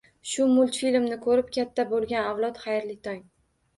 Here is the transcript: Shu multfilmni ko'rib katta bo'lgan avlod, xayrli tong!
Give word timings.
Shu 0.27 0.45
multfilmni 0.53 1.19
ko'rib 1.27 1.51
katta 1.57 1.87
bo'lgan 1.93 2.31
avlod, 2.33 2.59
xayrli 2.67 2.97
tong! 3.11 3.25